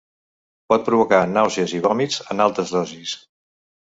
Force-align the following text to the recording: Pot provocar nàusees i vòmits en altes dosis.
Pot 0.71 0.87
provocar 0.87 1.19
nàusees 1.35 1.75
i 1.81 1.85
vòmits 1.87 2.19
en 2.35 2.43
altes 2.47 2.77
dosis. 2.79 3.15